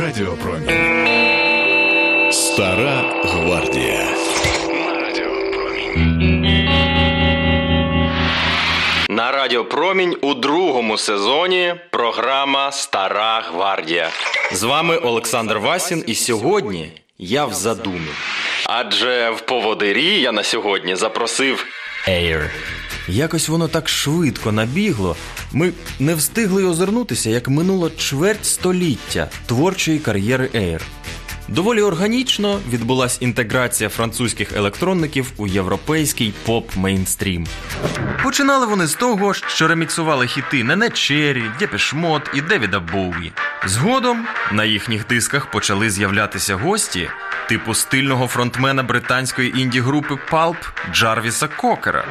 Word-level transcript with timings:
Радіопромінь. 0.00 0.68
Стара 2.32 3.20
гвардія. 3.24 4.06
На 4.68 5.00
радіопромінь. 5.00 6.68
На 9.08 9.32
Радіо 9.32 9.64
Промінь 9.64 10.16
у 10.20 10.34
другому 10.34 10.98
сезоні 10.98 11.74
програма 11.90 12.72
Стара 12.72 13.40
Гвардія. 13.52 14.08
З 14.52 14.62
вами 14.62 14.96
Олександр 14.96 15.58
Васін, 15.58 16.04
і 16.06 16.14
сьогодні 16.14 16.92
я 17.18 17.44
в 17.44 17.52
задумі. 17.52 18.10
Адже 18.66 19.30
в 19.30 19.40
поводирі 19.40 20.20
я 20.20 20.32
на 20.32 20.42
сьогодні 20.42 20.96
запросив 20.96 21.66
Air. 22.08 22.50
Якось 23.08 23.48
воно 23.48 23.68
так 23.68 23.88
швидко 23.88 24.52
набігло. 24.52 25.16
Ми 25.52 25.72
не 25.98 26.14
встигли 26.14 26.64
озирнутися, 26.64 27.30
як 27.30 27.48
минуло 27.48 27.90
чверть 27.90 28.44
століття 28.44 29.30
творчої 29.46 29.98
кар'єри 29.98 30.50
Air. 30.54 30.80
Доволі 31.48 31.82
органічно 31.82 32.60
відбулася 32.70 33.18
інтеграція 33.20 33.90
французьких 33.90 34.56
електронників 34.56 35.32
у 35.36 35.46
європейський 35.46 36.34
поп-мейнстрім. 36.46 37.46
Починали 38.22 38.66
вони 38.66 38.86
з 38.86 38.94
того, 38.94 39.34
що 39.34 39.68
реміксували 39.68 40.26
хіти 40.26 40.64
Нене 40.64 40.90
Черрі, 40.90 41.44
Depeche 41.58 41.99
Mode 41.99 42.22
і 42.34 42.40
Девіда 42.40 42.80
Боуї. 42.80 43.32
Згодом 43.66 44.26
на 44.52 44.64
їхніх 44.64 45.06
дисках 45.06 45.50
почали 45.50 45.90
з'являтися 45.90 46.56
гості, 46.56 47.08
типу 47.48 47.74
стильного 47.74 48.26
фронтмена 48.26 48.82
британської 48.82 49.60
інді-групи 49.60 50.18
Pulp 50.30 50.56
Джарвіса 50.92 51.48
Кокера. 51.48 52.04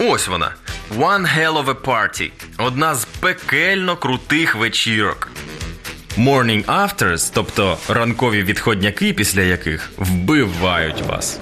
Ось 0.00 0.28
вона 0.28 0.54
One 0.98 1.38
Hell 1.38 1.64
of 1.64 1.66
a 1.66 1.74
Party 1.74 2.30
одна 2.58 2.94
з 2.94 3.04
пекельно 3.04 3.96
крутих 3.96 4.56
вечірок. 4.56 5.28
Morning 6.18 6.64
Afters, 6.64 7.30
тобто 7.34 7.78
ранкові 7.88 8.42
відходняки, 8.42 9.12
після 9.12 9.42
яких 9.42 9.92
вбивають 9.98 11.02
вас. 11.08 11.38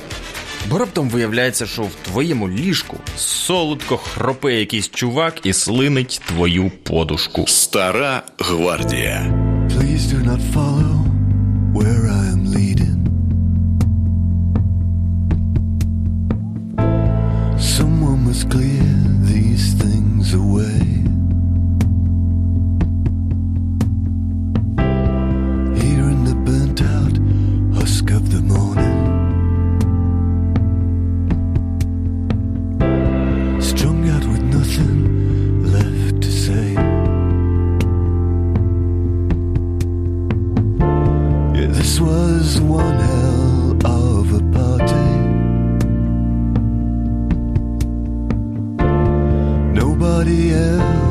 Бо 0.68 0.78
раптом 0.78 1.08
виявляється, 1.10 1.66
що 1.66 1.82
в 1.82 1.94
твоєму 1.94 2.48
ліжку 2.48 2.96
солодко 3.16 3.96
хропе 3.96 4.54
якийсь 4.54 4.88
чувак 4.88 5.46
і 5.46 5.52
слинить 5.52 6.20
твою 6.28 6.70
подушку. 6.82 7.46
Стара 7.46 8.22
гвардія. 8.38 9.34
Please 9.68 10.04
do 10.14 10.24
not 10.30 10.40
follow 10.54 11.04
where 11.74 12.04
I 12.10 12.19
somebody 50.30 50.52
else 50.52 51.09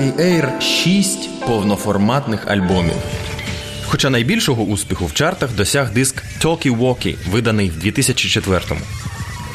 дискографії 0.00 0.12
Air 0.12 0.60
6 0.60 1.46
повноформатних 1.46 2.48
альбомів. 2.48 2.94
Хоча 3.86 4.10
найбільшого 4.10 4.62
успіху 4.62 5.06
в 5.06 5.14
чартах 5.14 5.50
досяг 5.56 5.92
диск 5.92 6.22
Talkie 6.40 6.78
Walkie, 6.78 7.16
виданий 7.30 7.70
в 7.70 7.84
2004-му. 7.84 8.80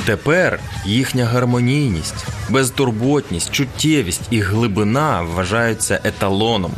Тепер 0.05 0.59
їхня 0.85 1.25
гармонійність, 1.25 2.25
безтурботність, 2.49 3.51
чуттєвість 3.51 4.21
і 4.29 4.39
глибина 4.39 5.21
вважаються 5.21 5.99
еталоном. 6.03 6.71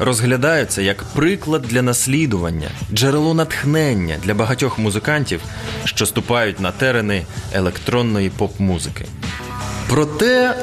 Розглядаються 0.00 0.82
як 0.82 1.04
приклад 1.04 1.62
для 1.62 1.82
наслідування, 1.82 2.68
джерело 2.92 3.34
натхнення 3.34 4.16
для 4.24 4.34
багатьох 4.34 4.78
музикантів, 4.78 5.40
що 5.84 6.06
ступають 6.06 6.60
на 6.60 6.72
терени 6.72 7.22
електронної 7.52 8.30
поп-музики. 8.30 9.04
Проте 9.88 10.54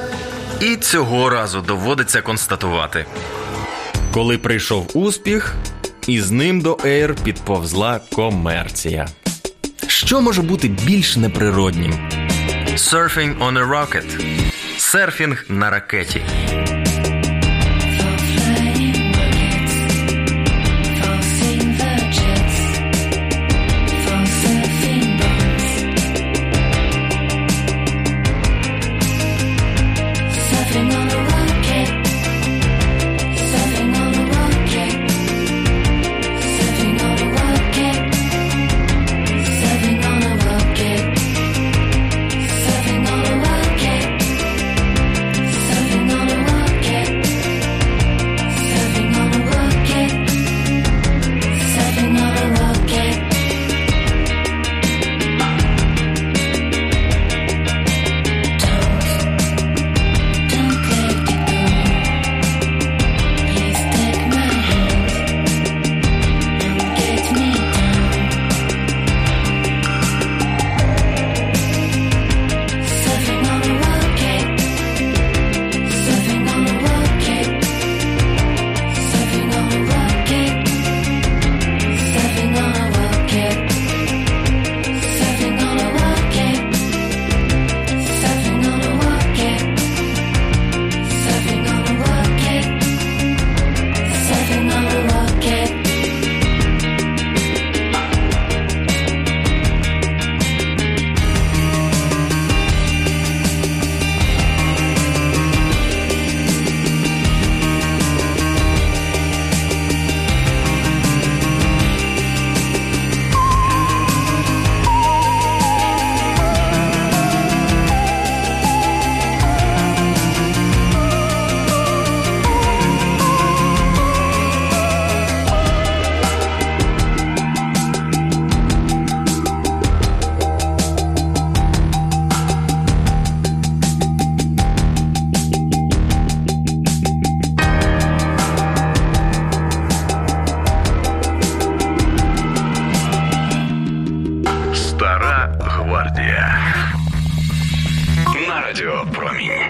І 0.61 0.75
цього 0.75 1.29
разу 1.29 1.61
доводиться 1.61 2.21
констатувати. 2.21 3.05
Коли 4.13 4.37
прийшов 4.37 4.91
успіх, 4.93 5.55
і 6.07 6.21
з 6.21 6.31
ним 6.31 6.61
до 6.61 6.73
Air 6.73 7.23
підповзла 7.23 7.99
комерція. 8.15 9.07
Що 9.87 10.21
може 10.21 10.41
бути 10.41 10.67
більш 10.67 11.17
неприроднім? 11.17 11.93
Surfing 12.73 13.37
on 13.39 13.57
a 13.57 13.69
rocket. 13.69 14.21
Серфінг 14.77 15.45
на 15.49 15.69
ракеті. 15.69 16.21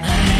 I 0.07 0.34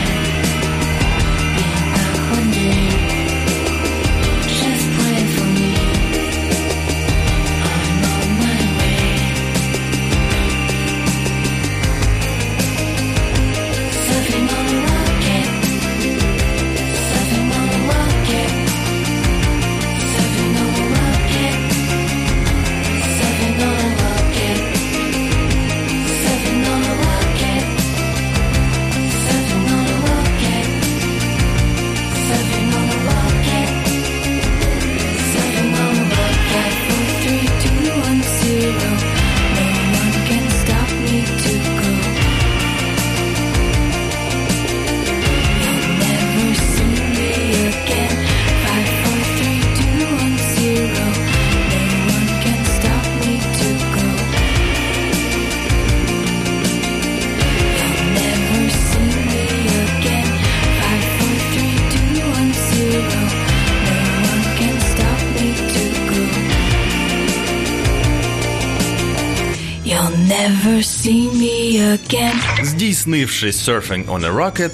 Здійснивши 73.06 73.48
Surfing 73.48 74.06
on 74.06 74.26
a 74.26 74.36
Rocket, 74.36 74.72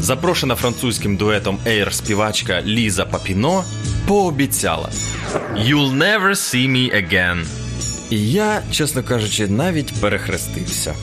запрошена 0.00 0.54
французьким 0.54 1.16
дуетом 1.16 1.58
Air 1.66 1.92
співачка 1.92 2.62
Ліза 2.62 3.04
Папіно 3.04 3.64
пообіцяла 4.06 4.90
You'll 5.54 5.98
never 5.98 6.30
see 6.30 6.70
me 6.70 6.94
again. 6.94 7.44
І 8.10 8.30
я, 8.30 8.62
чесно 8.72 9.02
кажучи, 9.02 9.46
навіть 9.48 10.00
перехрестився. 10.00 10.94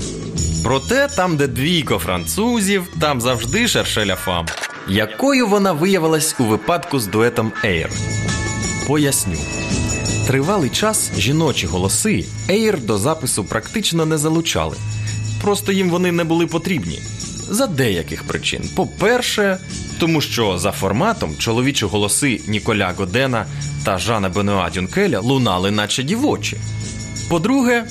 Проте, 0.64 1.08
там, 1.08 1.38
де 1.38 1.48
двійко 1.48 1.98
французів, 1.98 2.84
там 3.02 3.22
завжди 3.22 3.68
шершеля 3.68 4.16
фам. 4.16 4.46
Якою 4.88 5.48
вона 5.48 5.72
виявилась 5.72 6.36
у 6.40 6.44
випадку 6.44 7.00
з 7.00 7.08
дуетом 7.08 7.52
Air? 7.66 7.90
Поясню. 8.88 9.38
Тривалий 10.28 10.70
час 10.70 11.12
жіночі 11.18 11.68
голоси 11.68 12.26
Air 12.50 12.86
до 12.86 12.98
запису 12.98 13.44
практично 13.44 14.06
не 14.06 14.18
залучали. 14.18 14.76
Просто 15.46 15.72
їм 15.72 15.90
вони 15.90 16.12
не 16.12 16.24
були 16.24 16.48
потрібні. 16.48 17.00
За 17.50 17.68
деяких 17.68 18.24
причин. 18.24 18.70
По-перше, 18.76 19.58
тому 20.00 20.22
що 20.22 20.58
за 20.58 20.72
форматом 20.72 21.38
чоловічі 21.38 21.86
голоси 21.86 22.42
Ніколя 22.48 22.94
Годена 22.98 23.46
та 23.84 23.98
Жана 23.98 24.30
Бенуа 24.30 24.70
Дюнкеля 24.70 25.20
лунали, 25.20 25.72
наче 25.72 26.04
дівочі. 26.04 26.58
По-друге, 27.30 27.86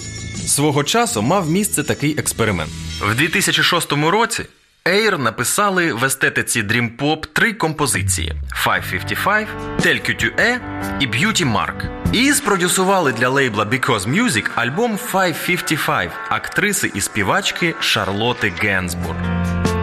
свого 0.46 0.84
часу 0.84 1.22
мав 1.22 1.50
місце 1.50 1.82
такий 1.82 2.18
експеримент. 2.18 2.70
В 3.00 3.14
2006 3.14 3.92
році 3.92 4.44
Air 4.84 5.18
написали 5.18 5.92
в 5.92 6.04
естетиці 6.04 6.62
Dream 6.62 6.96
Pop 6.96 7.26
три 7.32 7.52
композиції: 7.52 8.32
555, 8.64 9.48
Tel 9.80 10.10
QTE 10.10 10.58
і 11.00 11.06
Beauty 11.06 11.52
Mark. 11.52 12.03
І 12.14 12.32
спродюсували 12.32 13.12
для 13.12 13.28
лейбла 13.28 13.64
Because 13.64 14.08
Music 14.08 14.44
альбом 14.54 14.98
555 15.12 16.10
актриси 16.28 16.90
і 16.94 17.00
співачки 17.00 17.74
Шарлоти 17.80 18.52
Генсбург. 18.60 19.16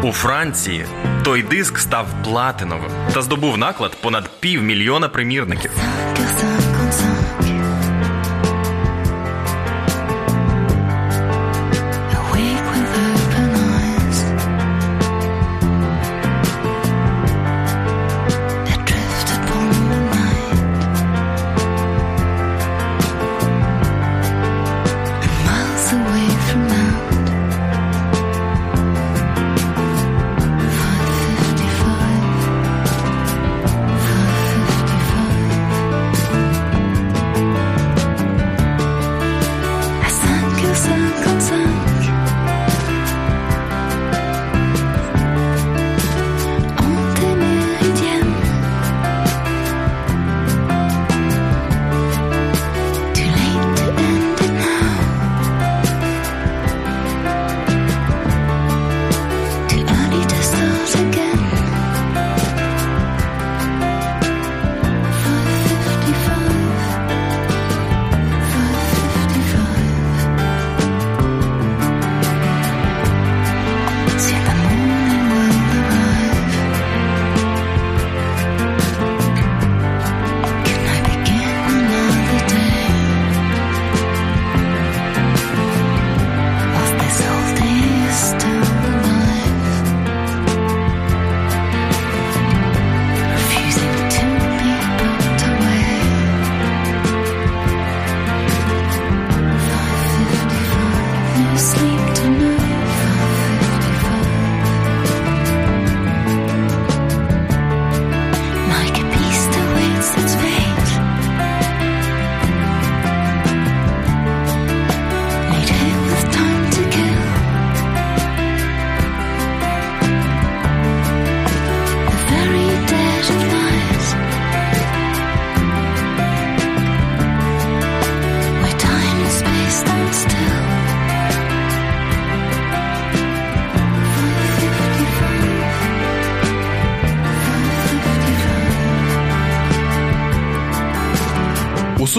У 0.04 0.12
Франції 0.12 0.86
той 1.24 1.44
диск 1.44 1.78
став 1.78 2.08
платиновим 2.24 2.92
та 3.14 3.22
здобув 3.22 3.58
наклад 3.58 4.02
понад 4.02 4.30
півмільйона 4.40 5.10
примірників. 5.10 5.72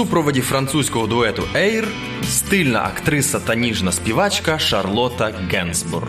супроводі 0.02 0.40
французького 0.40 1.06
дуету 1.06 1.42
Ейр 1.56 1.88
стильна 2.24 2.82
актриса 2.82 3.40
та 3.40 3.54
ніжна 3.54 3.92
співачка 3.92 4.58
Шарлота 4.58 5.32
Генсбур. 5.50 6.02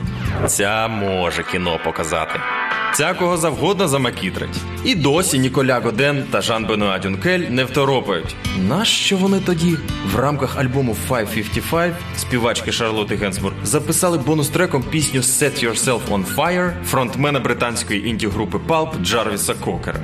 Ця 0.48 0.88
може 0.88 1.44
кіно 1.44 1.80
показати. 1.84 2.40
Ця 2.94 3.14
кого 3.14 3.38
завгодно 3.38 3.88
замакітрить. 3.88 4.62
І 4.86 4.96
досі 4.96 5.40
Ніколя 5.40 5.80
Годен 5.80 6.24
та 6.32 6.42
Жан 6.42 6.66
Бенуа 6.66 7.00
Дюнкель 7.00 7.40
не 7.40 7.66
второпають. 7.66 8.36
Нащо 8.68 9.18
вони 9.18 9.40
тоді 9.40 9.78
в 10.12 10.20
рамках 10.20 10.58
альбому 10.58 10.96
555 11.08 11.94
співачки 12.18 12.72
Шарлоти 12.72 13.16
Генсбур 13.16 13.54
записали 13.64 14.18
бонус 14.18 14.50
треком 14.50 14.84
пісню 14.84 15.22
Set 15.22 15.66
Yourself 15.66 16.02
on 16.10 16.36
Fire 16.36 16.72
фронтмена 16.86 17.40
британської 17.40 18.08
інді-групи 18.08 18.60
ПАЛП 18.68 19.02
Джарвіса 19.02 19.54
Кокера? 19.54 20.00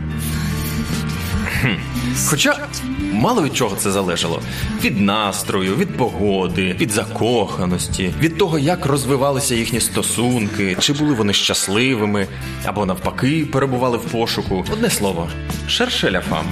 Хоча 2.27 2.67
мало 3.13 3.43
від 3.43 3.55
чого 3.55 3.75
це 3.75 3.91
залежало: 3.91 4.41
від 4.83 5.01
настрою, 5.01 5.75
від 5.75 5.97
погоди, 5.97 6.75
від 6.79 6.91
закоханості, 6.91 8.13
від 8.19 8.37
того, 8.37 8.59
як 8.59 8.85
розвивалися 8.85 9.55
їхні 9.55 9.79
стосунки, 9.79 10.77
чи 10.79 10.93
були 10.93 11.13
вони 11.13 11.33
щасливими, 11.33 12.27
або 12.65 12.85
навпаки, 12.85 13.47
перебували 13.51 13.97
в 13.97 14.01
пошуку. 14.01 14.65
Одне 14.73 14.89
слово, 14.89 15.29
шершеляфам. 15.67 16.45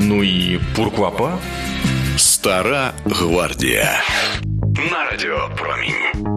Ну 0.00 0.24
і 0.24 0.60
пурквапа. 0.76 1.38
Стара 2.16 2.92
гвардія. 3.04 4.02
На 4.90 5.10
радіопромінь. 5.10 6.31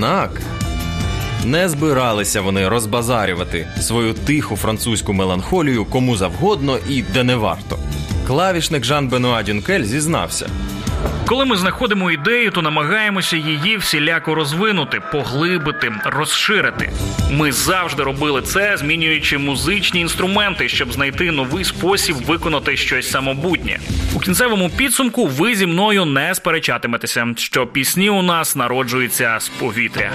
Однак 0.00 0.39
не 1.50 1.68
збиралися 1.68 2.40
вони 2.40 2.68
розбазарювати 2.68 3.68
свою 3.80 4.12
тиху 4.12 4.56
французьку 4.56 5.12
меланхолію 5.12 5.84
кому 5.84 6.16
завгодно 6.16 6.78
і 6.88 7.02
де 7.02 7.24
не 7.24 7.36
варто. 7.36 7.78
Клавішник 8.26 8.84
Жан 8.84 9.08
Бенуа 9.08 9.42
Дюнкель 9.42 9.82
зізнався. 9.82 10.50
Коли 11.26 11.44
ми 11.44 11.56
знаходимо 11.56 12.10
ідею, 12.10 12.50
то 12.50 12.62
намагаємося 12.62 13.36
її 13.36 13.76
всіляко 13.76 14.34
розвинути, 14.34 15.00
поглибити, 15.12 15.92
розширити. 16.04 16.90
Ми 17.30 17.52
завжди 17.52 18.02
робили 18.02 18.42
це, 18.42 18.76
змінюючи 18.76 19.38
музичні 19.38 20.00
інструменти, 20.00 20.68
щоб 20.68 20.92
знайти 20.92 21.30
новий 21.30 21.64
спосіб 21.64 22.16
виконати 22.16 22.76
щось 22.76 23.10
самобутнє. 23.10 23.78
У 24.14 24.18
кінцевому 24.18 24.70
підсумку 24.70 25.26
ви 25.26 25.54
зі 25.54 25.66
мною 25.66 26.04
не 26.04 26.34
сперечатиметеся, 26.34 27.26
що 27.36 27.66
пісні 27.66 28.10
у 28.10 28.22
нас 28.22 28.56
народжуються 28.56 29.36
з 29.40 29.48
повітря. 29.48 30.12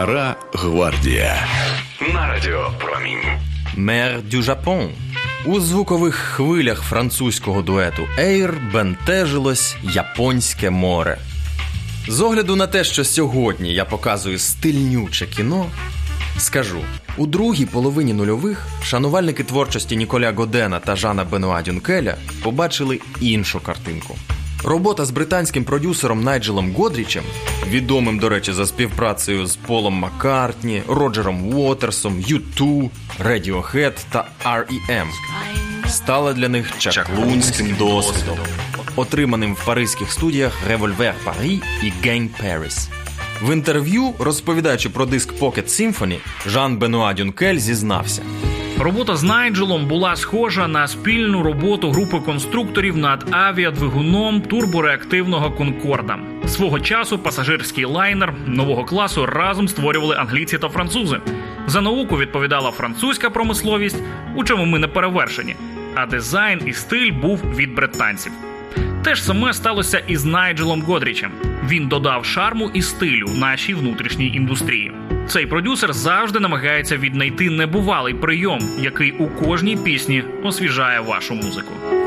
Стара 0.00 0.36
гвардія. 0.52 1.46
На 2.14 2.28
радіо 2.28 2.70
Промінь. 2.78 3.22
Мер 3.76 4.22
дю 4.22 4.42
Жапон. 4.42 4.88
У 5.44 5.60
звукових 5.60 6.14
хвилях 6.14 6.82
французького 6.82 7.62
дуету 7.62 8.02
Ейр 8.18 8.54
бентежилось 8.72 9.76
японське 9.82 10.70
море. 10.70 11.18
З 12.08 12.20
огляду 12.20 12.56
на 12.56 12.66
те, 12.66 12.84
що 12.84 13.04
сьогодні 13.04 13.74
я 13.74 13.84
показую 13.84 14.38
стильнюче 14.38 15.26
кіно, 15.26 15.66
скажу: 16.38 16.80
у 17.16 17.26
другій 17.26 17.66
половині 17.66 18.12
нульових 18.12 18.66
шанувальники 18.82 19.44
творчості 19.44 19.96
Ніколя 19.96 20.32
Годена 20.32 20.80
та 20.80 20.96
Жана 20.96 21.24
Бенуа 21.24 21.62
Дюнкеля 21.62 22.14
побачили 22.42 23.00
іншу 23.20 23.60
картинку. 23.60 24.16
Робота 24.64 25.04
з 25.04 25.10
британським 25.10 25.64
продюсером 25.64 26.24
Найджелом 26.24 26.72
Годрічем, 26.72 27.24
відомим, 27.68 28.18
до 28.18 28.28
речі, 28.28 28.52
за 28.52 28.66
співпрацею 28.66 29.46
з 29.46 29.56
Полом 29.56 29.94
Маккартні, 29.94 30.82
Роджером 30.88 31.54
Уотерсом, 31.54 32.16
U2, 32.16 32.90
Radiohead 33.24 33.92
та 34.10 34.24
R.E.M., 34.44 35.06
стала 35.88 36.32
для 36.32 36.48
них 36.48 36.78
чаклунським 36.78 37.76
досвідом, 37.78 38.38
отриманим 38.96 39.54
в 39.54 39.64
паризьких 39.64 40.12
студіях 40.12 40.52
Revolver 40.70 41.12
Paris 41.26 41.60
і 41.82 42.06
Gang 42.06 42.28
Paris. 42.44 42.88
В 43.42 43.52
інтерв'ю, 43.52 44.14
розповідаючи 44.18 44.88
про 44.88 45.06
диск 45.06 45.32
Pocket 45.40 45.66
Symphony, 45.66 46.18
Жан 46.46 46.76
Бенуа 46.76 47.12
Дюнкель 47.12 47.58
зізнався. 47.58 48.22
Робота 48.78 49.16
з 49.16 49.22
Найджелом 49.22 49.86
була 49.86 50.16
схожа 50.16 50.68
на 50.68 50.88
спільну 50.88 51.42
роботу 51.42 51.90
групи 51.90 52.18
конструкторів 52.18 52.96
над 52.96 53.26
авіадвигуном 53.30 54.40
турбореактивного 54.40 55.50
Конкорда. 55.50 56.18
Свого 56.50 56.80
часу 56.80 57.18
пасажирський 57.18 57.84
лайнер 57.84 58.34
нового 58.46 58.84
класу 58.84 59.26
разом 59.26 59.68
створювали 59.68 60.16
англійці 60.16 60.58
та 60.58 60.68
французи. 60.68 61.20
За 61.66 61.80
науку 61.80 62.18
відповідала 62.18 62.70
французька 62.70 63.30
промисловість, 63.30 64.02
у 64.36 64.44
чому 64.44 64.64
ми 64.64 64.78
не 64.78 64.88
перевершені. 64.88 65.56
А 65.94 66.06
дизайн 66.06 66.60
і 66.66 66.72
стиль 66.72 67.12
був 67.12 67.40
від 67.56 67.74
британців. 67.74 68.32
Те 69.04 69.14
ж 69.14 69.22
саме 69.22 69.52
сталося 69.52 70.02
і 70.08 70.16
з 70.16 70.24
Найджелом 70.24 70.82
Годрічем. 70.82 71.30
Він 71.68 71.88
додав 71.88 72.24
шарму 72.24 72.70
і 72.74 72.82
стилю 72.82 73.26
нашій 73.36 73.74
внутрішній 73.74 74.28
індустрії. 74.28 74.92
Цей 75.28 75.46
продюсер 75.46 75.92
завжди 75.92 76.40
намагається 76.40 76.96
віднайти 76.96 77.50
небувалий 77.50 78.14
прийом, 78.14 78.60
який 78.78 79.12
у 79.12 79.26
кожній 79.26 79.76
пісні 79.76 80.24
освіжає 80.44 81.00
вашу 81.00 81.34
музику. 81.34 81.99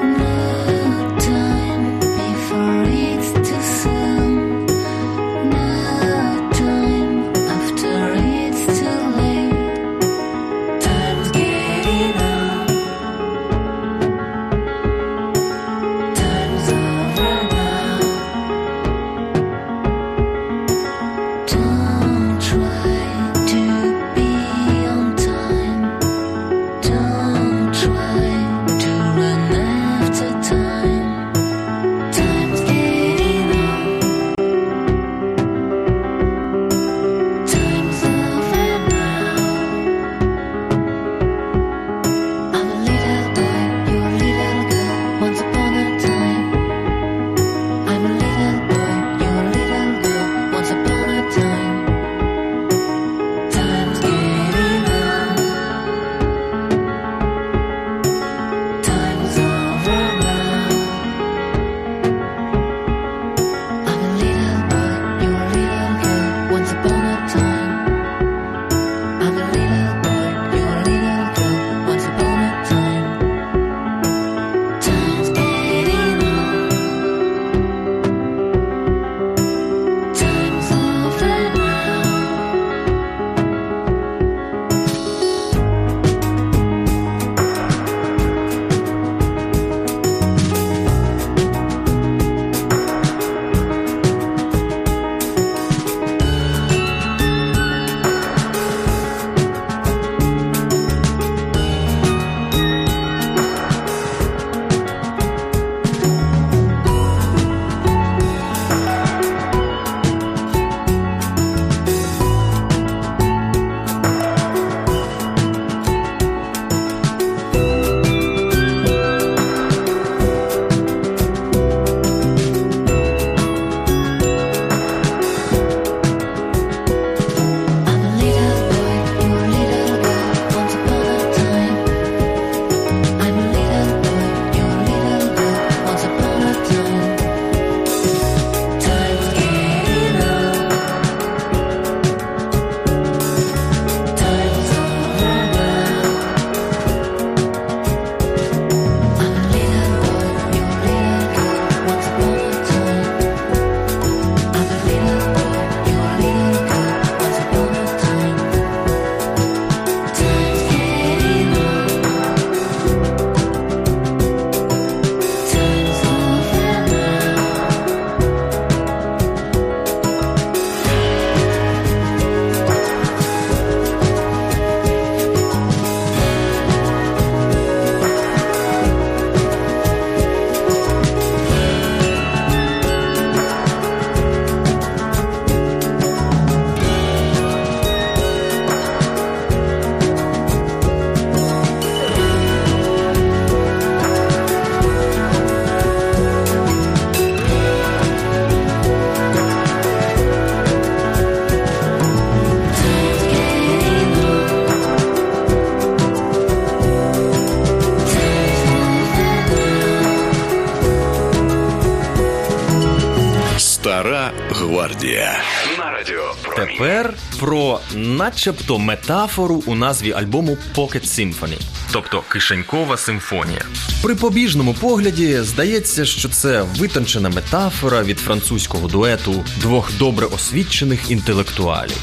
Начебто 218.23 218.79
метафору 218.79 219.63
у 219.65 219.75
назві 219.75 220.11
альбому 220.11 220.57
Pocket 220.75 221.03
Symphony, 221.03 221.57
тобто 221.91 222.23
кишенькова 222.27 222.97
симфонія. 222.97 223.65
При 224.03 224.15
побіжному 224.15 224.73
погляді 224.73 225.41
здається, 225.41 226.05
що 226.05 226.29
це 226.29 226.61
витончена 226.61 227.29
метафора 227.29 228.03
від 228.03 228.19
французького 228.19 228.87
дуету 228.87 229.45
двох 229.57 229.97
добре 229.97 230.25
освічених 230.25 231.11
інтелектуалів. 231.11 231.97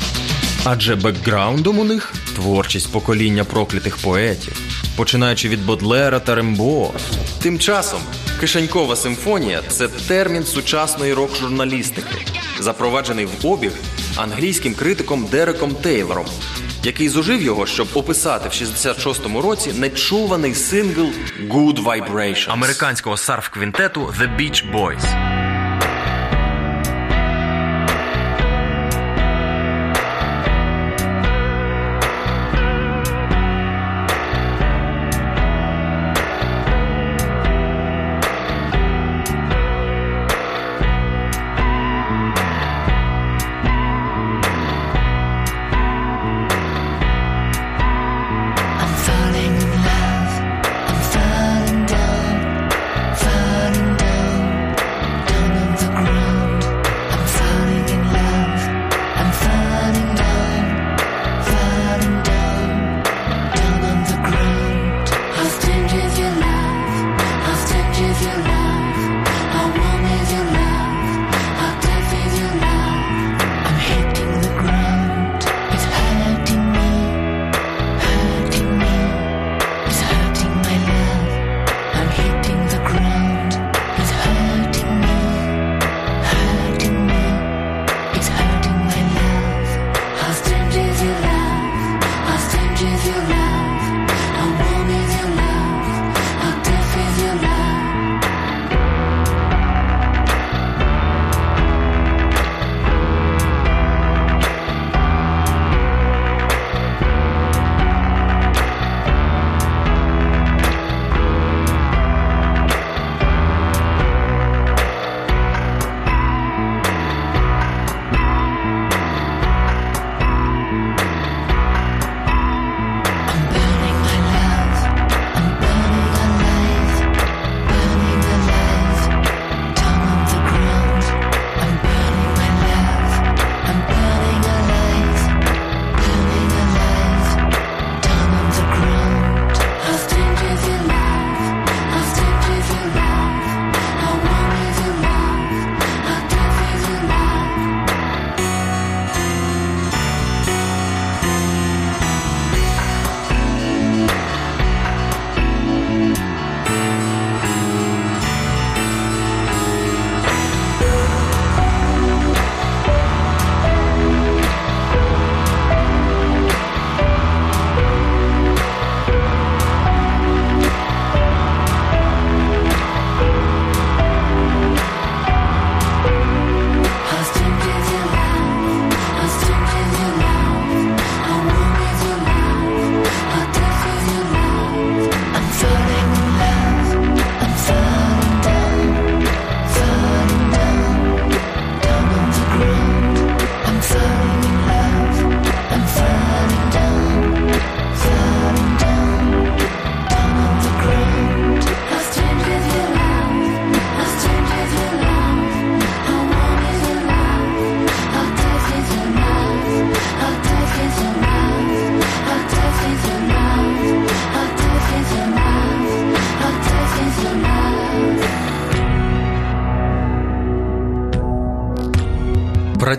Адже 0.65 0.97
бекграундом 0.97 1.79
у 1.79 1.85
них 1.85 2.15
творчість 2.35 2.93
покоління 2.93 3.45
проклятих 3.45 3.97
поетів, 3.97 4.61
починаючи 4.97 5.49
від 5.49 5.67
Бодлера 5.67 6.21
та 6.21 6.35
Рембо. 6.35 6.93
Тим 7.43 7.59
часом 7.59 8.01
кишенькова 8.41 8.97
симфонія 8.97 9.63
це 9.69 9.89
термін 9.89 10.45
сучасної 10.45 11.15
рок-журналістики, 11.15 12.17
запроваджений 12.61 13.25
в 13.25 13.47
обіг 13.47 13.73
англійським 14.21 14.75
критиком 14.75 15.27
Дереком 15.27 15.75
Тейлором, 15.75 16.27
який 16.85 17.09
зужив 17.09 17.43
його, 17.43 17.67
щоб 17.67 17.89
описати 17.95 18.49
в 18.49 18.53
66-му 18.53 19.43
році 19.43 19.73
нечуваний 19.73 20.55
сингл 20.55 21.07
Good 21.49 21.85
Vibrations 21.85 22.53
американського 22.53 23.17
сарф-квінтету 23.17 24.07
The 24.07 24.37
Beach 24.37 24.73
Boys. 24.73 25.40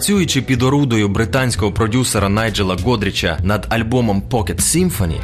Працюючи 0.01 0.41
під 0.41 0.63
орудою 0.63 1.09
британського 1.09 1.71
продюсера 1.71 2.29
Найджела 2.29 2.77
Годріча 2.83 3.37
над 3.43 3.67
альбомом 3.69 4.23
Pocket 4.29 4.55
Symphony, 4.55 5.19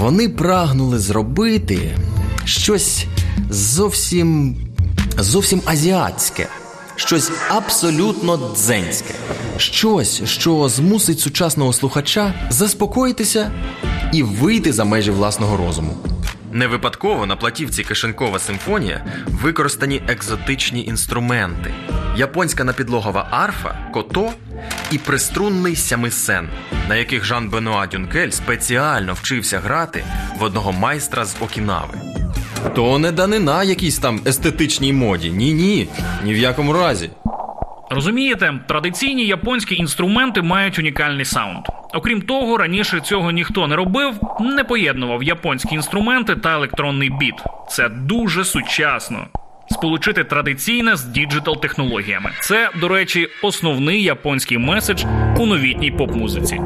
вони 0.00 0.28
прагнули 0.28 0.98
зробити 0.98 1.98
щось 2.44 3.06
зовсім 3.50 4.56
зовсім 5.18 5.62
азіатське, 5.64 6.48
щось 6.96 7.30
абсолютно 7.48 8.54
дзенське, 8.56 9.14
щось, 9.56 10.24
що 10.24 10.68
змусить 10.68 11.20
сучасного 11.20 11.72
слухача 11.72 12.34
заспокоїтися 12.50 13.52
і 14.12 14.22
вийти 14.22 14.72
за 14.72 14.84
межі 14.84 15.10
власного 15.10 15.56
розуму. 15.56 15.94
Не 16.56 16.66
випадково 16.66 17.26
на 17.26 17.36
платівці 17.36 17.84
Кишенкова 17.84 18.38
симфонія 18.38 19.04
використані 19.26 20.02
екзотичні 20.08 20.84
інструменти: 20.84 21.74
японська 22.16 22.64
напідлогова 22.64 23.28
арфа, 23.30 23.78
кото 23.92 24.32
і 24.90 24.98
приструнний 24.98 25.76
сямисен, 25.76 26.48
на 26.88 26.96
яких 26.96 27.24
Жан 27.24 27.48
Бенуа 27.48 27.86
Дюнкель 27.86 28.30
спеціально 28.30 29.14
вчився 29.14 29.58
грати 29.58 30.04
в 30.38 30.42
одного 30.42 30.72
майстра 30.72 31.24
з 31.24 31.36
Окінави. 31.40 31.94
То 32.74 32.98
не 32.98 33.12
данина 33.12 33.64
якійсь 33.64 33.98
там 33.98 34.20
естетичній 34.26 34.92
моді. 34.92 35.30
Ні, 35.30 35.52
ні, 35.54 35.88
ні 36.24 36.34
в 36.34 36.38
якому 36.38 36.72
разі. 36.72 37.10
Розумієте, 37.90 38.60
традиційні 38.66 39.26
японські 39.26 39.74
інструменти 39.74 40.42
мають 40.42 40.78
унікальний 40.78 41.24
саунд. 41.24 41.66
Окрім 41.94 42.22
того, 42.22 42.56
раніше 42.56 43.00
цього 43.00 43.30
ніхто 43.30 43.66
не 43.66 43.76
робив, 43.76 44.20
не 44.40 44.64
поєднував 44.64 45.22
японські 45.22 45.74
інструменти 45.74 46.36
та 46.36 46.54
електронний 46.54 47.10
біт. 47.10 47.34
Це 47.68 47.88
дуже 47.88 48.44
сучасно. 48.44 49.26
Сполучити 49.70 50.24
традиційне 50.24 50.96
з 50.96 51.04
digital 51.04 51.60
технологіями. 51.60 52.30
Це, 52.40 52.70
до 52.80 52.88
речі, 52.88 53.28
основний 53.42 54.02
японський 54.02 54.58
меседж 54.58 55.04
у 55.38 55.46
новітній 55.46 55.90
поп-музиці. 55.90 56.60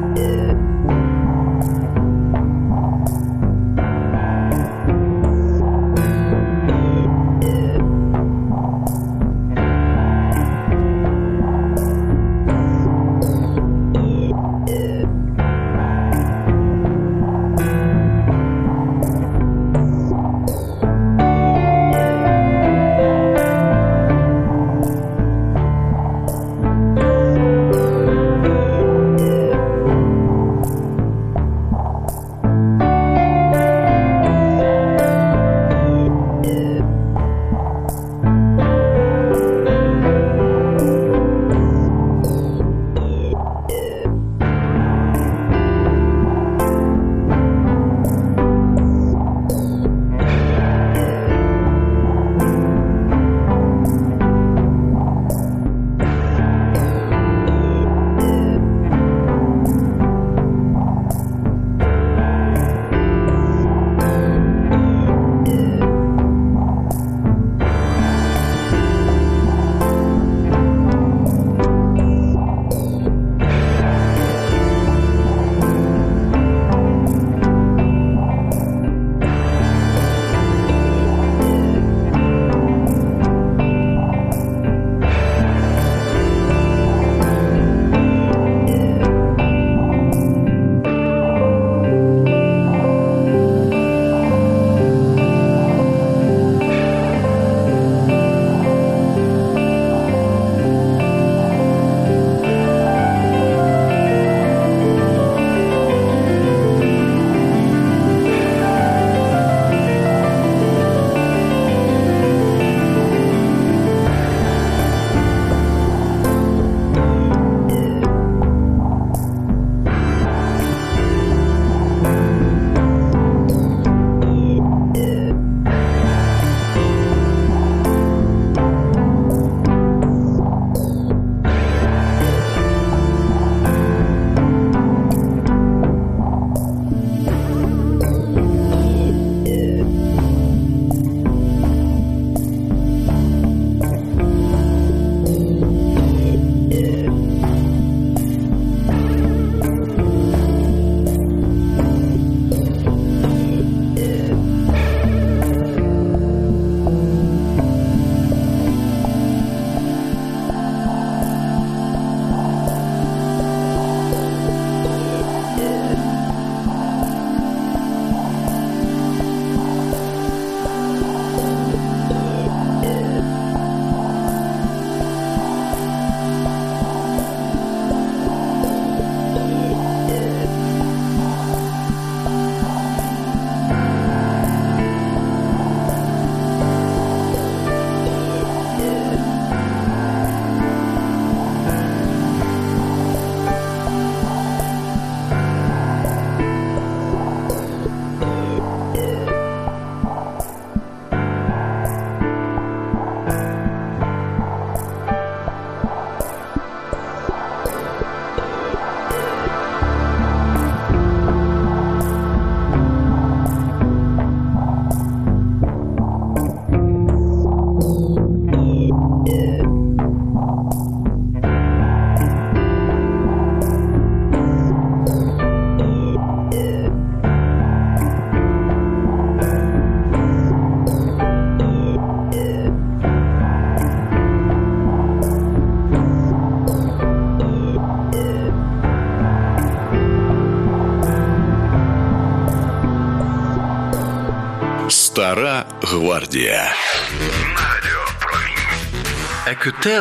Стара 245.21 245.65
гвардія. 245.81 246.73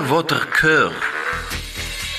Votre 0.08 0.46
cœur. 0.62 0.90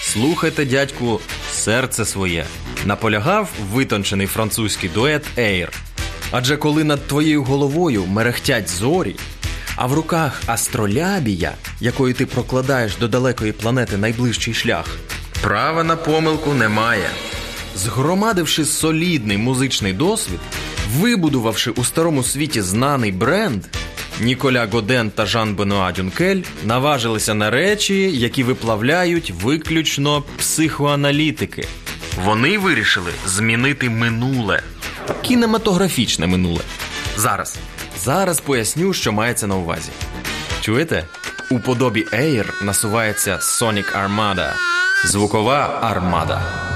Слухайте, 0.02 0.66
дядьку, 0.66 1.20
серце 1.52 2.06
своє. 2.06 2.46
Наполягав 2.86 3.50
витончений 3.72 4.28
французький 4.28 4.90
дует 4.90 5.26
Ейр. 5.38 5.72
Адже 6.32 6.58
коли 6.58 6.84
над 6.84 7.08
твоєю 7.08 7.44
головою 7.44 8.06
мерехтять 8.06 8.70
зорі, 8.70 9.16
а 9.76 9.88
в 9.88 9.94
руках 9.94 10.42
астролябія, 10.46 11.52
якою 11.80 12.14
ти 12.14 12.26
прокладаєш 12.26 12.96
до 12.96 13.08
далекої 13.08 13.52
планети 13.52 13.98
найближчий 13.98 14.54
шлях, 14.54 14.86
права 15.42 15.84
на 15.84 15.96
помилку 15.96 16.54
немає. 16.54 17.10
Згромадивши 17.75 18.65
солідний 18.65 19.38
музичний 19.38 19.94
досвід, 19.94 20.40
вибудувавши 21.00 21.71
у 21.71 21.83
старому 21.83 22.23
світі 22.23 22.62
знаний 22.62 23.12
бренд, 23.12 23.63
Ніколя 24.19 24.67
Годен 24.71 25.12
та 25.12 25.25
Жан 25.25 25.56
Бенуа 25.56 25.92
Дюнкель 25.92 26.42
наважилися 26.63 27.33
на 27.33 27.50
речі, 27.50 28.17
які 28.17 28.44
виплавляють 28.44 29.33
виключно 29.44 30.23
психоаналітики. 30.37 31.67
Вони 32.25 32.58
вирішили 32.58 33.12
змінити 33.25 33.89
минуле, 33.89 34.63
кінематографічне 35.21 36.27
минуле. 36.27 36.62
Зараз. 37.17 37.58
Зараз 38.00 38.39
поясню, 38.39 38.94
що 38.94 39.12
мається 39.12 39.48
на 39.48 39.56
увазі. 39.56 39.89
Чуєте? 40.62 41.06
У 41.50 41.60
подобі 41.60 42.06
Air 42.13 42.63
насувається 42.63 43.35
Sonic 43.35 43.85
Armada. 44.04 44.52
Звукова 45.06 45.79
армада. 45.81 46.71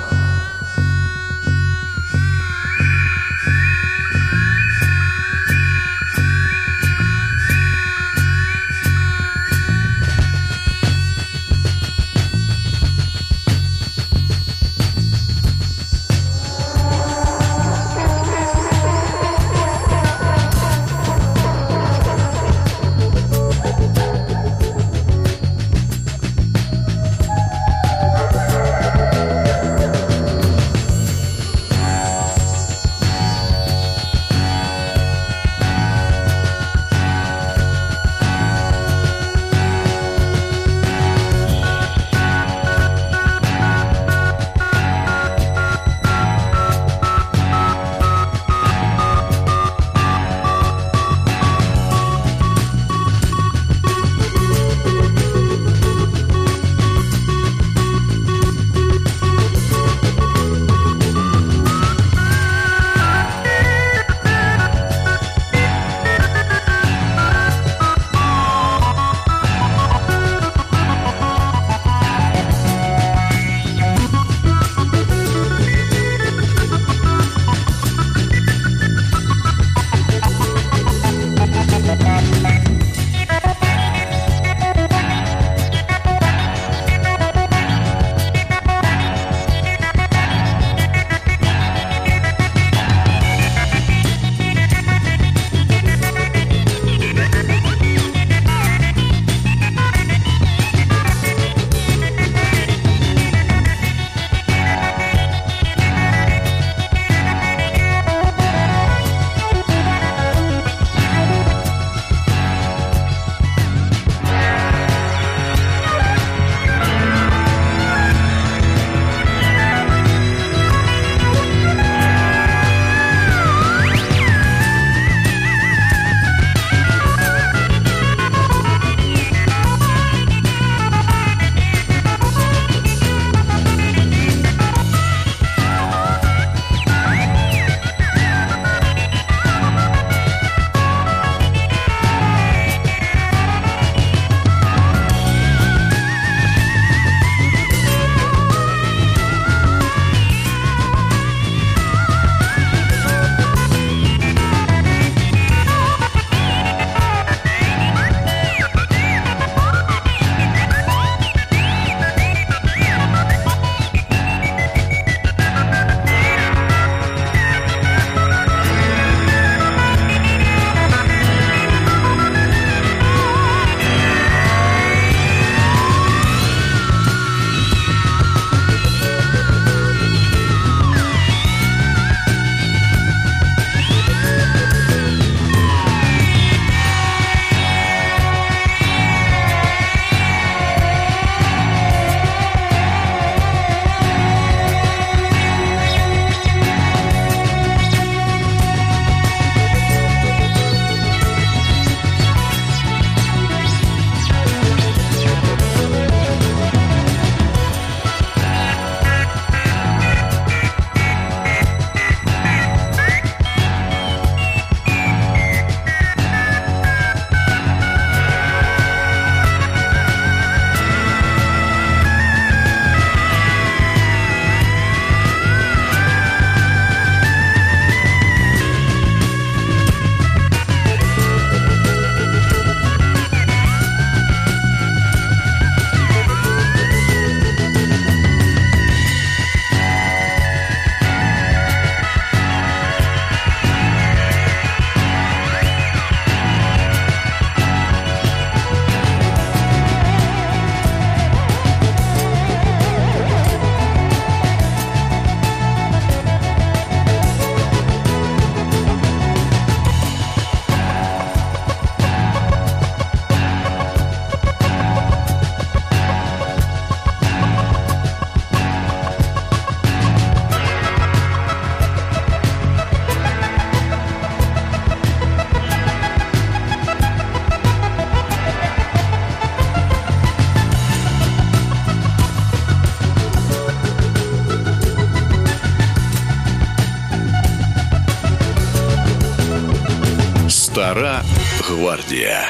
Стара 290.85 291.23
гвардія. 291.61 292.41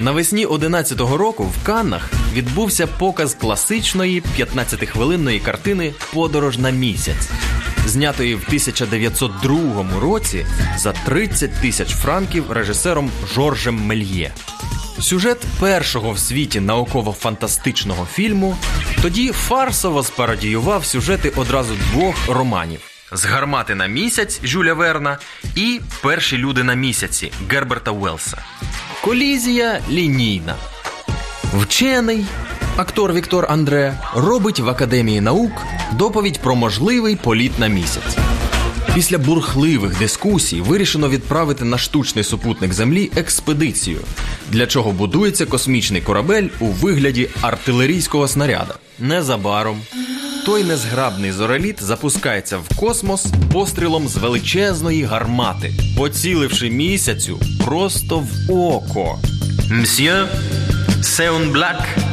На 0.00 0.04
Навесні 0.04 0.46
11-го 0.46 1.16
року 1.16 1.44
в 1.44 1.66
Каннах 1.66 2.10
відбувся 2.32 2.86
показ 2.86 3.34
класичної 3.34 4.22
15-хвилинної 4.38 5.40
картини 5.40 5.94
Подорож 6.12 6.58
на 6.58 6.70
місяць, 6.70 7.30
знятої 7.86 8.34
в 8.34 8.44
1902 8.46 10.00
році 10.00 10.46
за 10.78 10.92
30 10.92 11.50
тисяч 11.60 11.88
франків 11.88 12.52
режисером 12.52 13.10
Жоржем 13.34 13.74
Мельє. 13.74 14.32
Сюжет 15.00 15.38
першого 15.60 16.12
в 16.12 16.18
світі 16.18 16.60
науково-фантастичного 16.60 18.06
фільму 18.12 18.56
тоді 19.02 19.32
фарсово 19.32 20.02
спарадіював 20.02 20.84
сюжети 20.84 21.32
одразу 21.36 21.74
двох 21.92 22.28
романів: 22.28 22.91
з 23.12 23.24
гармати 23.24 23.74
на 23.74 23.86
місяць 23.86 24.40
Жюля 24.44 24.74
Верна 24.74 25.18
і 25.54 25.80
Перші 26.02 26.38
люди 26.38 26.62
на 26.62 26.74
місяці 26.74 27.32
Герберта 27.50 27.90
Уелса. 27.90 28.38
Колізія 29.00 29.80
лінійна. 29.90 30.54
Вчений, 31.54 32.24
актор 32.76 33.12
Віктор 33.12 33.46
Андре, 33.50 33.98
робить 34.14 34.60
в 34.60 34.68
Академії 34.68 35.20
наук 35.20 35.52
доповідь 35.92 36.38
про 36.38 36.54
можливий 36.54 37.16
політ 37.16 37.58
на 37.58 37.66
місяць. 37.66 38.16
Після 38.94 39.18
бурхливих 39.18 39.98
дискусій 39.98 40.60
вирішено 40.60 41.08
відправити 41.08 41.64
на 41.64 41.78
штучний 41.78 42.24
супутник 42.24 42.72
Землі 42.72 43.10
експедицію, 43.16 44.00
для 44.48 44.66
чого 44.66 44.92
будується 44.92 45.46
космічний 45.46 46.00
корабель 46.00 46.48
у 46.60 46.66
вигляді 46.66 47.28
артилерійського 47.40 48.28
снаряда. 48.28 48.74
Незабаром 48.98 49.80
той 50.44 50.64
незграбний 50.64 51.32
зореліт 51.32 51.82
запускається 51.82 52.58
в 52.58 52.76
космос 52.76 53.26
пострілом 53.52 54.08
з 54.08 54.16
величезної 54.16 55.04
гармати, 55.04 55.72
поціливши 55.96 56.70
місяцю 56.70 57.40
просто 57.64 58.18
в 58.18 58.52
око. 58.52 59.18
Мсьє, 59.70 60.24
Сеон 61.02 61.42
un 61.42 62.11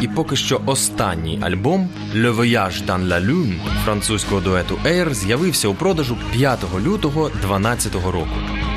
і 0.00 0.08
поки 0.08 0.36
що 0.36 0.60
останній 0.66 1.38
альбом 1.42 1.88
Le 2.14 2.36
Voyage 2.36 2.86
dans 2.86 3.08
la 3.08 3.26
Lune 3.26 3.54
французького 3.84 4.40
дуету 4.40 4.78
Air 4.84 5.14
з'явився 5.14 5.68
у 5.68 5.74
продажу 5.74 6.16
5 6.32 6.58
лютого 6.86 7.28
2012 7.28 7.94
року. 7.94 8.28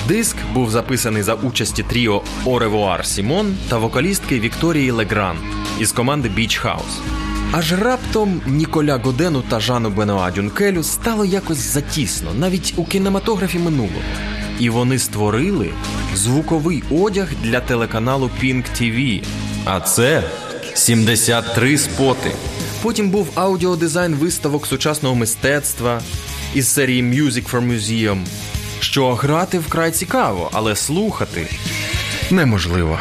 Диск 0.07 0.37
був 0.53 0.71
записаний 0.71 1.23
за 1.23 1.33
участі 1.33 1.83
тріо 1.83 2.21
Au 2.45 2.60
Revoir 2.60 3.03
Simone 3.03 3.55
та 3.69 3.77
вокалістки 3.77 4.39
Вікторії 4.39 4.91
Легран 4.91 5.37
із 5.79 5.91
команди 5.91 6.29
Beach 6.37 6.65
House. 6.65 7.01
Аж 7.51 7.73
раптом 7.73 8.41
Ніколя 8.47 8.97
Годену 8.97 9.43
та 9.49 9.59
Жану 9.59 9.89
Бенуа 9.89 10.31
Дюнкелю 10.31 10.83
стало 10.83 11.25
якось 11.25 11.73
затісно, 11.73 12.29
навіть 12.39 12.73
у 12.77 12.85
кінематографі 12.85 13.59
минулого. 13.59 14.01
І 14.59 14.69
вони 14.69 14.99
створили 14.99 15.69
звуковий 16.15 16.83
одяг 16.91 17.27
для 17.43 17.59
телеканалу 17.59 18.29
Pink 18.43 18.63
TV. 18.81 19.23
А 19.65 19.79
це 19.79 20.23
73 20.73 21.77
споти. 21.77 22.31
Потім 22.81 23.09
був 23.09 23.27
аудіодизайн 23.35 24.15
виставок 24.15 24.67
сучасного 24.67 25.15
мистецтва 25.15 26.01
із 26.55 26.67
серії 26.67 27.03
Music 27.03 27.51
for 27.51 27.71
Museum, 27.71 28.17
що 28.79 29.13
грати 29.13 29.59
вкрай 29.59 29.91
цікаво, 29.91 30.49
але 30.53 30.75
слухати 30.75 31.47
неможливо. 32.31 32.99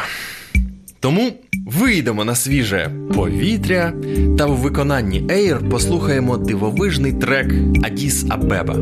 Тому 0.99 1.33
вийдемо 1.65 2.25
на 2.25 2.35
свіже 2.35 2.91
повітря 3.15 3.93
та 4.37 4.45
у 4.45 4.55
виконанні 4.55 5.21
Air 5.21 5.69
послухаємо 5.69 6.37
дивовижний 6.37 7.13
трек 7.13 7.53
Адіс 7.83 8.25
Абеба 8.29 8.75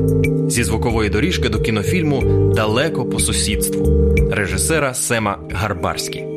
зі 0.47 0.63
звукової 0.63 1.09
доріжки 1.09 1.49
до 1.49 1.61
кінофільму 1.61 2.21
Далеко 2.55 3.05
по 3.05 3.19
сусідству 3.19 4.15
режисера 4.31 4.93
Сема 4.93 5.39
Гарбарські. 5.51 6.30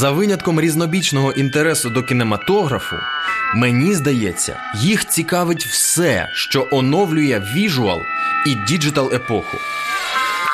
За 0.00 0.10
винятком 0.10 0.60
різнобічного 0.60 1.32
інтересу 1.32 1.90
до 1.90 2.02
кінематографу, 2.02 2.96
мені 3.54 3.94
здається, 3.94 4.60
їх 4.74 5.04
цікавить 5.04 5.66
все, 5.66 6.28
що 6.34 6.68
оновлює 6.70 7.42
visual 7.54 8.02
і 8.46 8.54
digital 8.54 9.14
епоху. 9.14 9.58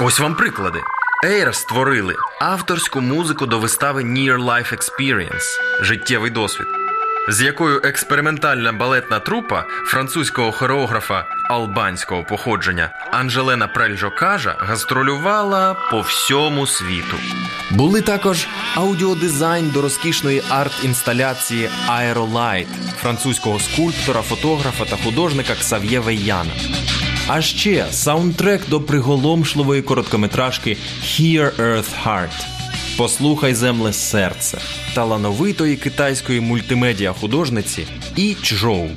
Ось 0.01 0.21
вам 0.21 0.35
приклади. 0.35 0.79
Air 1.25 1.55
створили 1.55 2.15
авторську 2.41 3.01
музику 3.01 3.47
до 3.47 3.59
вистави 3.59 4.03
Near 4.03 4.45
Life 4.45 4.73
Experience 4.77 5.85
життєвий 5.85 6.31
досвід, 6.31 6.67
з 7.29 7.43
якою 7.43 7.81
експериментальна 7.85 8.73
балетна 8.73 9.21
трупа 9.21 9.65
французького 9.87 10.53
хореографа 10.53 11.25
албанського 11.51 12.25
походження 12.25 12.91
Анжелена 13.13 13.69
Прельжокажа 13.69 14.57
гастролювала 14.59 15.77
по 15.91 16.01
всьому 16.01 16.67
світу. 16.67 17.17
Були 17.71 18.03
також 18.03 18.47
аудіодизайн 18.75 19.71
до 19.71 19.83
розкішної 19.83 20.43
арт-інсталяції 20.51 21.69
Aerolite 21.89 22.67
французького 23.03 23.61
скульптора, 23.61 24.23
фотографа 24.23 24.85
та 24.85 24.97
художника 24.97 25.55
Ксав'є 25.55 26.01
Вейяна. 26.01 26.51
А 27.29 27.43
ще 27.43 27.87
саундтрек 27.91 28.69
до 28.69 28.81
приголомшливої 28.81 29.83
короткометражки 29.83 30.77
Hear 31.03 31.57
Earth 31.57 32.05
Heart 32.05 32.56
Послухай 32.97 33.55
земле 33.55 33.93
серце 33.93 34.59
талановитої 34.95 35.77
китайської 35.77 36.41
мультимедіа 36.41 37.13
художниці 37.13 37.87
І 38.17 38.37
Чжоу. 38.43 38.89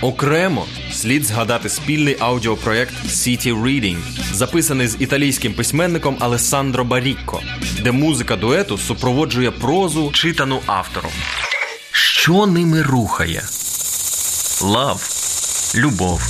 Окремо 0.00 0.66
слід 0.92 1.24
згадати 1.24 1.68
спільний 1.68 2.16
аудіопроект 2.20 2.94
City 3.06 3.62
Reading, 3.62 3.98
записаний 4.32 4.88
з 4.88 4.96
італійським 5.00 5.54
письменником 5.54 6.16
Алессандро 6.20 6.84
Барікко, 6.84 7.42
де 7.82 7.92
музика 7.92 8.36
дуету 8.36 8.78
супроводжує 8.78 9.50
прозу, 9.50 10.10
читану 10.12 10.60
автором. 10.66 11.12
Що 11.92 12.46
ними 12.46 12.82
рухає? 12.82 13.42
Лав. 14.62 15.08
Любов. 15.74 16.20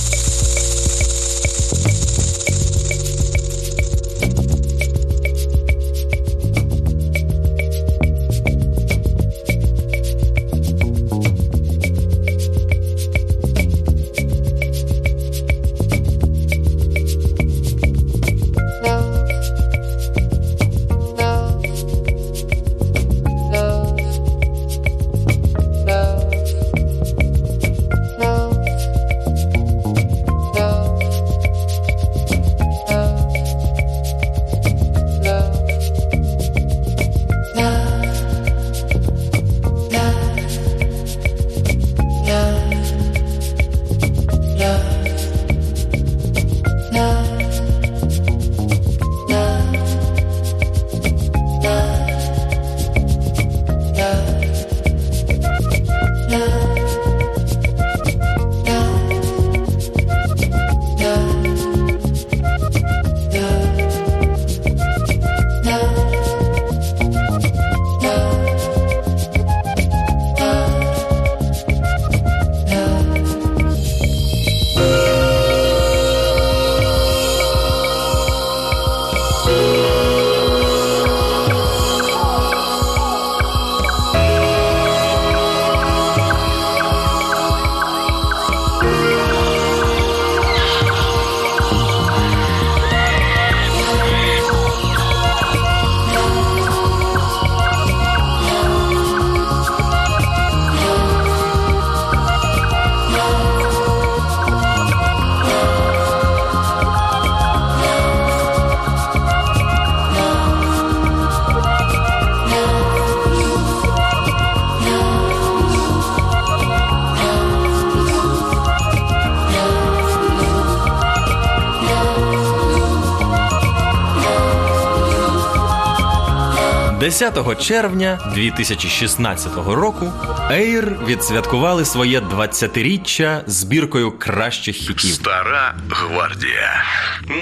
10 127.07 127.61
червня 127.61 128.19
2016 128.33 129.55
року 129.55 130.05
Air 130.51 131.05
відсвяткували 131.05 131.85
своє 131.85 132.19
20-річчя 132.19 133.41
збіркою 133.47 134.11
кращих 134.11 134.75
хітів. 134.75 135.13
Стара 135.13 135.75
гвардія. 135.89 136.83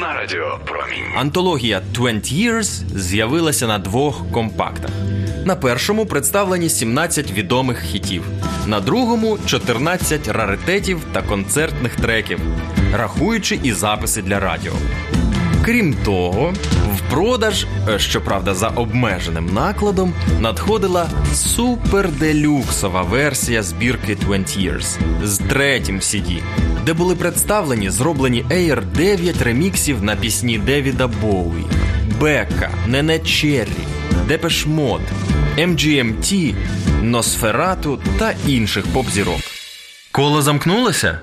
На 0.02 0.14
радіо 0.14 0.60
Промінь. 0.66 1.18
Антологія 1.18 1.82
20 1.94 2.34
Years 2.34 2.98
з'явилася 3.00 3.68
на 3.68 3.80
двох 3.80 4.32
компактах. 4.32 4.92
На 5.46 5.56
першому 5.56 6.06
представлені 6.06 6.70
17 6.70 7.32
відомих 7.32 7.80
хітів, 7.82 8.24
на 8.66 8.80
другому 8.80 9.38
14 9.46 10.28
раритетів 10.28 11.00
та 11.12 11.22
концертних 11.22 11.96
треків, 11.96 12.40
рахуючи 12.94 13.60
і 13.64 13.72
записи 13.72 14.22
для 14.22 14.40
радіо. 14.40 14.74
Крім 15.66 15.94
того, 15.94 16.54
в 16.96 17.12
продаж, 17.12 17.66
е, 17.90 18.00
щоправда, 18.00 18.54
за 18.54 18.68
обмеженим 18.68 19.54
накладом, 19.54 20.14
надходила 20.40 21.10
суперделюксова 21.34 23.02
версія 23.02 23.64
збірки 23.64 24.16
20 24.16 24.58
Years 24.58 24.98
з 25.24 25.38
третім 25.38 26.00
CD, 26.00 26.42
де 26.86 26.94
були 26.94 27.16
представлені 27.16 27.90
зроблені 27.90 28.46
Air 28.50 28.86
9 28.86 29.42
реміксів 29.42 30.04
на 30.04 30.16
пісні 30.16 30.58
Девіда 30.58 31.08
Боуї, 31.08 31.66
Бека, 32.20 32.72
Нене 32.88 33.20
Черрі, 33.20 33.86
Депеш 34.28 34.66
Мод, 34.66 35.02
MGMT, 35.58 36.56
Носферату 37.02 38.02
та 38.20 38.34
інших 38.48 38.86
поп-зірок. 38.94 39.42
Коло 40.12 40.42
замкнулося? 40.42 41.20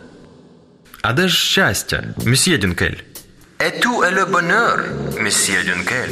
А 1.02 1.12
де 1.12 1.28
ж 1.28 1.36
щастя, 1.36 2.04
месьє 2.24 2.58
Дюнкель? 2.58 3.11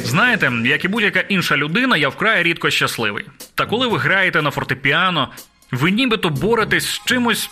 Знаєте, 0.03 0.51
як 0.65 0.85
і 0.85 0.87
будь-яка 0.87 1.19
інша 1.19 1.57
людина, 1.57 1.97
я 1.97 2.09
вкрай 2.09 2.43
рідко 2.43 2.69
щасливий. 2.69 3.25
Та 3.55 3.65
коли 3.65 3.87
ви 3.87 3.97
граєте 3.97 4.41
на 4.41 4.51
фортепіано, 4.51 5.29
ви 5.71 5.91
нібито 5.91 6.29
боретесь 6.29 6.85
з 6.85 7.01
чимось, 7.05 7.49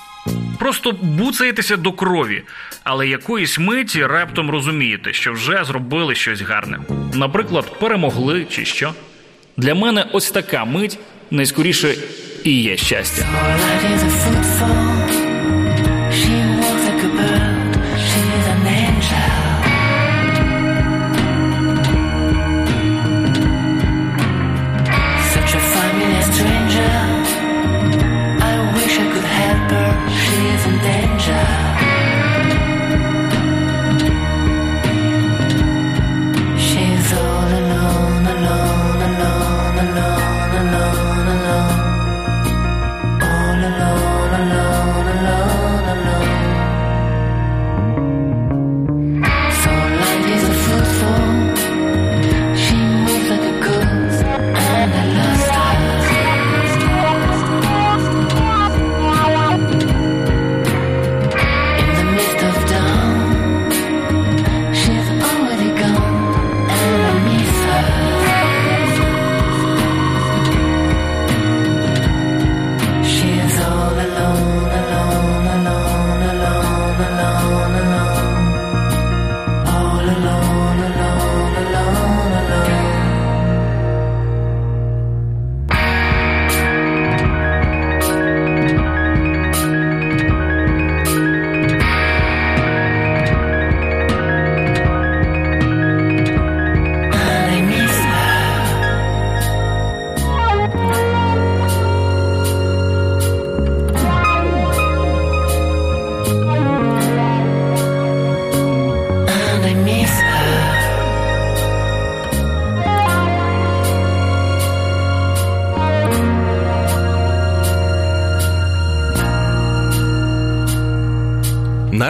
просто 0.59 0.91
буцаєтеся 0.91 1.77
до 1.77 1.91
крові, 1.91 2.43
але 2.83 3.07
якоїсь 3.07 3.59
миті 3.59 4.05
раптом 4.05 4.51
розумієте, 4.51 5.13
що 5.13 5.33
вже 5.33 5.63
зробили 5.63 6.15
щось 6.15 6.41
гарне. 6.41 6.79
Наприклад, 7.13 7.79
перемогли 7.79 8.47
чи 8.49 8.65
що. 8.65 8.93
Для 9.57 9.75
мене 9.75 10.05
ось 10.13 10.31
така 10.31 10.65
мить 10.65 10.99
найскоріше 11.31 11.95
і 12.43 12.61
є 12.61 12.77
щастя. 12.77 13.25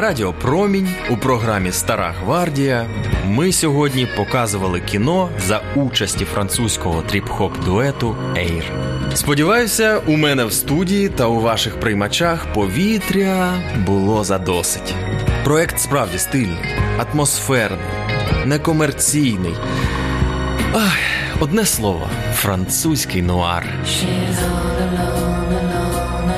Радіо 0.10 0.34
Промінь 0.34 0.90
у 1.10 1.18
програмі 1.18 1.72
Стара 1.72 2.14
Гвардія 2.22 2.86
ми 3.26 3.52
сьогодні 3.52 4.08
показували 4.18 4.82
кіно 4.82 5.30
за 5.48 5.62
участі 5.76 6.26
французького 6.26 7.04
тріп-хоп 7.12 7.66
дуету 7.66 8.16
Air. 8.34 8.64
Сподіваюся, 9.14 10.02
у 10.08 10.18
мене 10.18 10.46
в 10.46 10.54
студії 10.54 11.10
та 11.10 11.26
у 11.26 11.40
ваших 11.40 11.80
приймачах 11.80 12.54
повітря 12.54 13.54
було 13.86 14.24
задосить. 14.24 14.96
Проект 15.44 15.80
справді 15.80 16.18
стильний, 16.18 16.76
атмосферний, 16.98 17.80
некомерційний. 18.46 19.56
Ах, 20.74 20.98
одне 21.40 21.66
слово 21.66 22.10
французький 22.36 23.22
нуар. 23.22 23.66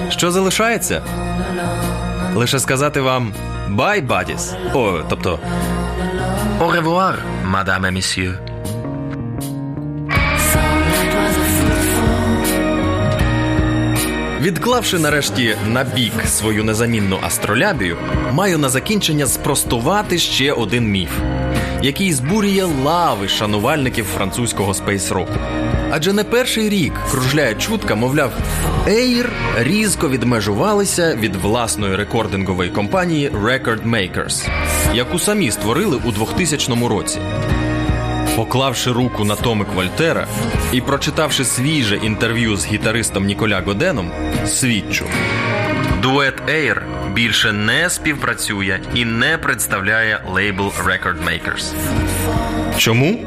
Що 0.09 0.31
залишається? 0.31 1.01
Лише 2.35 2.59
сказати 2.59 3.01
вам 3.01 3.33
bye, 3.71 4.01
buddies. 4.01 4.53
О, 4.73 4.99
тобто 5.09 5.39
au 6.59 6.81
revoir, 6.81 7.15
madame 7.45 7.91
et 7.91 7.99
monsieur. 7.99 8.33
Відклавши 14.41 14.99
нарешті 14.99 15.55
на 15.67 15.83
бік 15.83 16.13
свою 16.27 16.63
незамінну 16.63 17.19
астролябію, 17.21 17.97
маю 18.31 18.57
на 18.57 18.69
закінчення 18.69 19.27
спростувати 19.27 20.17
ще 20.17 20.53
один 20.53 20.87
міф, 20.87 21.11
який 21.81 22.13
збурює 22.13 22.63
лави 22.63 23.27
шанувальників 23.27 24.05
французького 24.05 24.73
спейс-року. 24.73 25.33
Адже 25.91 26.13
не 26.13 26.23
перший 26.23 26.69
рік 26.69 26.93
кружляє 27.11 27.55
чутка, 27.55 27.95
мовляв, 27.95 28.33
Air 28.87 29.29
різко 29.57 30.09
відмежувалися 30.09 31.15
від 31.15 31.35
власної 31.35 31.95
рекордингової 31.95 32.69
компанії 32.69 33.29
Record 33.29 33.89
Makers, 33.89 34.47
яку 34.93 35.19
самі 35.19 35.51
створили 35.51 35.99
у 36.05 36.11
2000 36.11 36.87
році. 36.87 37.19
Поклавши 38.35 38.91
руку 38.91 39.23
на 39.23 39.35
томик 39.35 39.67
Вольтера 39.75 40.27
і 40.71 40.81
прочитавши 40.81 41.45
свіже 41.45 41.95
інтерв'ю 41.95 42.57
з 42.57 42.65
гітаристом 42.65 43.25
Ніколя 43.25 43.61
Годеном, 43.65 44.11
свідчу. 44.45 45.05
Дует 46.01 46.41
Air 46.47 46.81
більше 47.13 47.51
не 47.51 47.89
співпрацює 47.89 48.79
і 48.95 49.05
не 49.05 49.37
представляє 49.37 50.23
лейбл 50.33 50.73
Record 50.85 51.17
Makers. 51.23 51.73
Чому? 52.77 53.19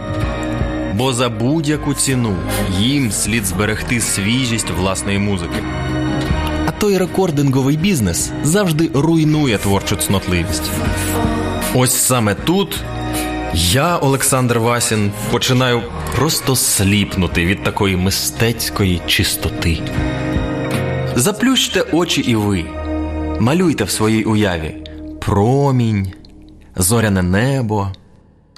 Бо 0.95 1.12
за 1.12 1.28
будь-яку 1.28 1.95
ціну 1.95 2.37
їм 2.78 3.12
слід 3.12 3.47
зберегти 3.47 4.01
свіжість 4.01 4.70
власної 4.70 5.18
музики. 5.18 5.62
А 6.66 6.70
той 6.70 6.99
рекординговий 6.99 7.76
бізнес 7.76 8.32
завжди 8.43 8.91
руйнує 8.95 9.59
творчу 9.59 9.97
цнотливість. 9.97 10.70
Ось 11.74 11.97
саме 11.97 12.35
тут 12.35 12.76
я, 13.55 13.97
Олександр 13.97 14.59
Васін, 14.59 15.12
починаю 15.30 15.82
просто 16.16 16.57
сліпнути 16.57 17.47
від 17.47 17.62
такої 17.62 17.97
мистецької 17.97 19.03
чистоти. 19.07 19.78
Заплющте 21.14 21.80
очі 21.80 22.20
і 22.20 22.35
ви, 22.37 22.64
малюйте 23.41 23.85
в 23.85 23.91
своїй 23.91 24.24
уяві 24.24 24.74
промінь, 25.20 26.12
зоряне 26.76 27.22
небо, 27.22 27.89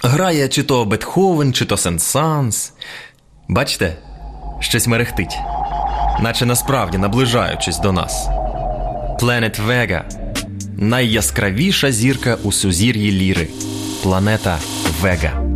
грає 0.02 0.48
чи 0.48 0.62
то 0.62 0.84
Бетховен, 0.84 1.52
чи 1.52 1.64
то 1.64 1.74
Сен-Санс. 1.74 2.72
Бачите, 3.48 3.96
щось 4.60 4.86
мерехтить, 4.86 5.38
наче 6.20 6.46
насправді 6.46 6.98
наближаючись 6.98 7.78
до 7.78 7.92
нас. 7.92 8.28
Planet 9.20 9.66
Vega– 9.66 10.02
найяскравіша 10.78 11.92
зірка 11.92 12.36
у 12.42 12.52
сузір'ї 12.52 13.12
ліри. 13.12 13.48
Планета 14.02 14.58
Вега. 15.00 15.55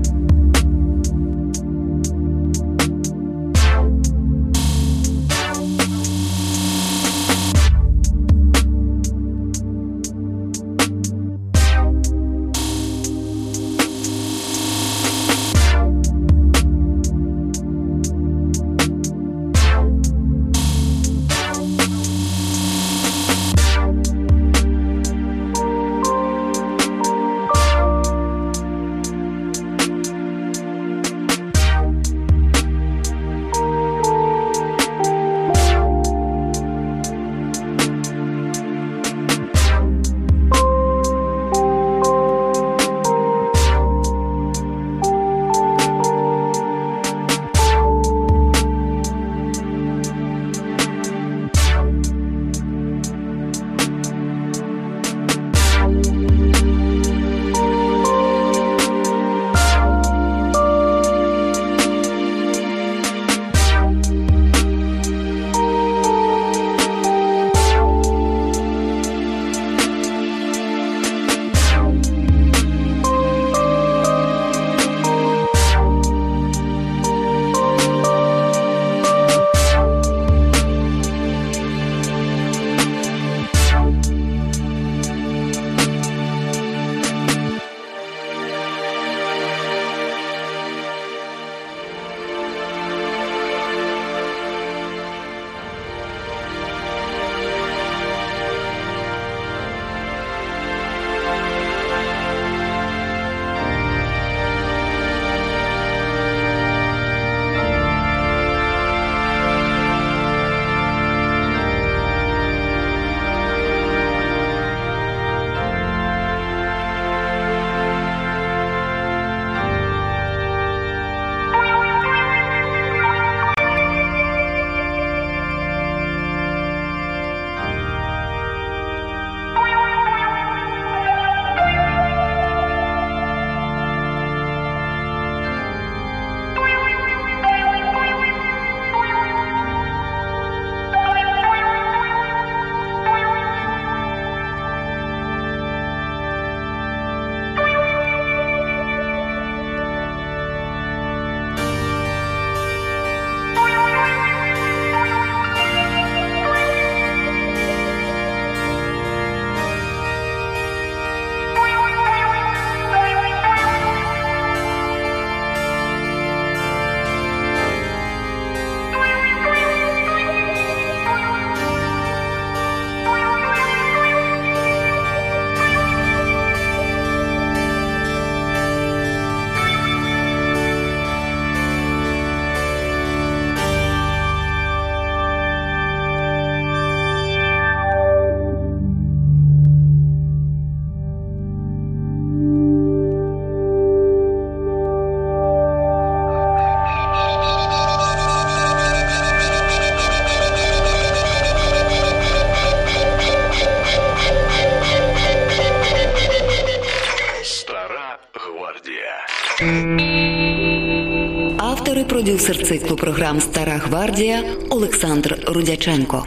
Програм 213.00 213.40
Стара 213.40 213.72
гвардія 213.72 214.42
Олександр 214.70 215.38
Рудяченко. 215.46 216.26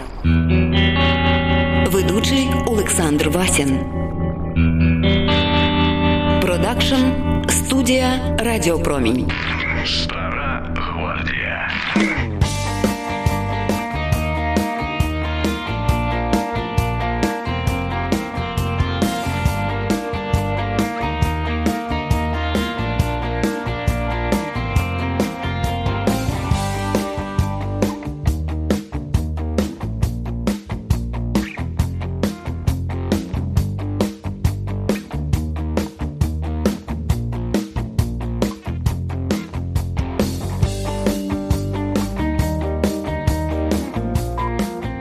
Ведучий 1.88 2.50
Олександр 2.68 3.30
Васін. 3.30 3.80
Продакшн 6.42 7.04
студія 7.50 8.38
Радіопромінь. 8.40 9.32